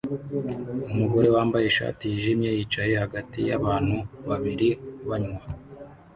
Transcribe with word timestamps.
Umugore 0.91 1.27
wambaye 1.35 1.65
ishati 1.67 2.03
yijimye 2.11 2.49
yicaye 2.57 2.93
hagati 3.03 3.39
yabantu 3.49 3.97
babiri 4.27 4.69
banywa 5.07 5.43